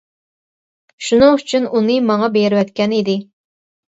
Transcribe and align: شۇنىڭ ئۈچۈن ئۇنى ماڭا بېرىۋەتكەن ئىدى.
شۇنىڭ 1.07 1.35
ئۈچۈن 1.41 1.67
ئۇنى 1.79 1.99
ماڭا 2.07 2.29
بېرىۋەتكەن 2.37 2.97
ئىدى. 3.01 3.17